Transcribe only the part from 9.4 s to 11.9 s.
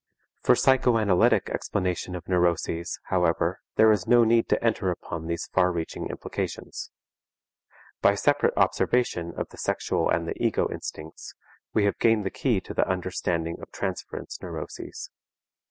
the sexual and the ego instincts, we